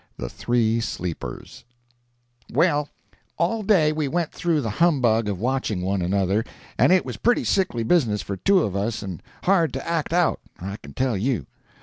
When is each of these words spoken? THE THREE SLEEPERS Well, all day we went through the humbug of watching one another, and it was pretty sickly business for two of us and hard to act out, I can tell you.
THE 0.17 0.29
THREE 0.29 0.79
SLEEPERS 0.79 1.63
Well, 2.51 2.89
all 3.37 3.61
day 3.61 3.91
we 3.91 4.07
went 4.07 4.31
through 4.31 4.61
the 4.61 4.69
humbug 4.81 5.29
of 5.29 5.39
watching 5.39 5.83
one 5.83 6.01
another, 6.01 6.43
and 6.75 6.91
it 6.91 7.05
was 7.05 7.17
pretty 7.17 7.43
sickly 7.43 7.83
business 7.83 8.23
for 8.23 8.35
two 8.37 8.63
of 8.63 8.75
us 8.75 9.03
and 9.03 9.21
hard 9.43 9.71
to 9.73 9.87
act 9.87 10.11
out, 10.11 10.39
I 10.59 10.77
can 10.77 10.95
tell 10.95 11.15
you. 11.15 11.45